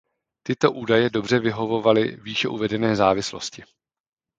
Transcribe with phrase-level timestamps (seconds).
[0.43, 3.63] Tyto údaje dobře vyhovovaly výše uvedené závislosti.